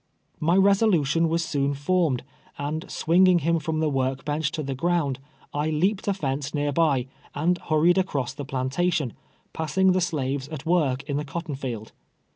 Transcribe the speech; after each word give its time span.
My 0.39 0.55
resolution 0.57 1.29
was 1.29 1.45
soon 1.45 1.75
formed, 1.75 2.23
and 2.57 2.89
swinging 2.89 3.37
him 3.37 3.59
from 3.59 3.81
the 3.81 3.87
work 3.87 4.25
bench 4.25 4.51
to 4.53 4.63
the 4.63 4.73
ground, 4.73 5.19
I 5.53 5.69
leaped 5.69 6.07
a 6.07 6.13
fence 6.15 6.55
near 6.55 6.71
by, 6.71 7.05
and 7.35 7.59
hurried 7.59 7.99
across 7.99 8.33
the 8.33 8.43
plantation, 8.43 9.13
passing 9.53 9.91
the 9.91 10.01
slaves 10.01 10.47
at 10.47 10.65
work 10.65 11.03
in 11.03 11.17
the 11.17 11.23
cotton 11.23 11.53
field. 11.53 11.91